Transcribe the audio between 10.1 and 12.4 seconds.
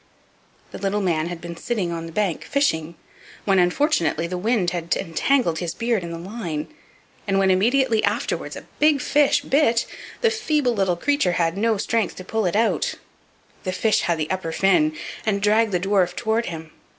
the feeble little creature had no strength to